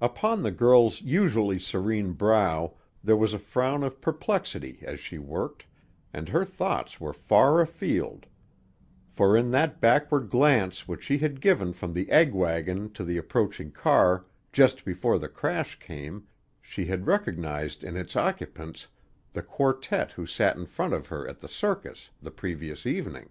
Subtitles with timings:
[0.00, 5.66] Upon the girl's usually serene brow there was a frown of perplexity as she worked,
[6.14, 8.24] and her thoughts were far afield,
[9.10, 13.18] for in that backward glance which she had given from the egg wagon to the
[13.18, 16.26] approaching car just before the crash came
[16.62, 18.88] she had recognized in its occupants
[19.34, 23.28] the quartet who sat in front of her at the circus the previous evening.